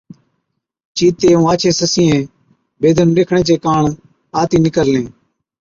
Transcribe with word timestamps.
چِيتي 0.97 1.25
ائُون 1.31 1.43
آڇين 1.51 1.73
سَسِيئَين 1.79 2.23
بيدي 2.81 3.03
نُون 3.05 3.15
ڏيکڻي 3.17 3.41
چي 3.47 3.55
ڪاڻ 3.65 3.81
آتِي 4.41 4.57
نِڪرلين۔ 4.65 5.07